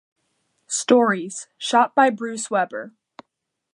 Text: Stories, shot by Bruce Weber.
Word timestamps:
Stories, 0.65 1.47
shot 1.59 1.93
by 1.93 2.09
Bruce 2.09 2.49
Weber. 2.49 2.95